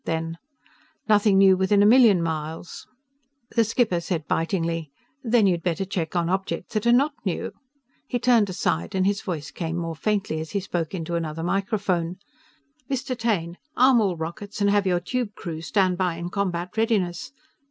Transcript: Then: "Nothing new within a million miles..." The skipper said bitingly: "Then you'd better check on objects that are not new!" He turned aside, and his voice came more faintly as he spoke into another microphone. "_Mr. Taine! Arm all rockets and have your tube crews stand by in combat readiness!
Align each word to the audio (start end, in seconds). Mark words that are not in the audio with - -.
Then: 0.05 0.39
"Nothing 1.07 1.37
new 1.37 1.55
within 1.55 1.83
a 1.83 1.85
million 1.85 2.23
miles..." 2.23 2.87
The 3.55 3.63
skipper 3.63 3.99
said 3.99 4.27
bitingly: 4.27 4.89
"Then 5.23 5.45
you'd 5.45 5.61
better 5.61 5.85
check 5.85 6.15
on 6.15 6.27
objects 6.27 6.73
that 6.73 6.87
are 6.87 6.91
not 6.91 7.13
new!" 7.23 7.51
He 8.07 8.17
turned 8.17 8.49
aside, 8.49 8.95
and 8.95 9.05
his 9.05 9.21
voice 9.21 9.51
came 9.51 9.77
more 9.77 9.95
faintly 9.95 10.39
as 10.39 10.53
he 10.53 10.59
spoke 10.59 10.95
into 10.95 11.13
another 11.13 11.43
microphone. 11.43 12.15
"_Mr. 12.89 13.15
Taine! 13.15 13.59
Arm 13.77 14.01
all 14.01 14.17
rockets 14.17 14.59
and 14.59 14.71
have 14.71 14.87
your 14.87 14.99
tube 14.99 15.35
crews 15.35 15.67
stand 15.67 15.99
by 15.99 16.15
in 16.15 16.31
combat 16.31 16.75
readiness! 16.77 17.31